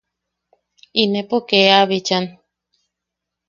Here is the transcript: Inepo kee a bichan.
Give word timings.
Inepo 1.01 1.37
kee 1.49 1.69
a 1.79 1.81
bichan. 1.89 2.25